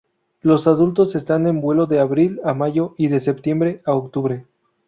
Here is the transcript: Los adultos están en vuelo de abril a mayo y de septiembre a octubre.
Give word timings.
Los 0.41 0.65
adultos 0.65 1.13
están 1.13 1.45
en 1.45 1.61
vuelo 1.61 1.85
de 1.85 1.99
abril 1.99 2.39
a 2.43 2.55
mayo 2.55 2.95
y 2.97 3.09
de 3.09 3.19
septiembre 3.19 3.83
a 3.85 3.93
octubre. 3.93 4.47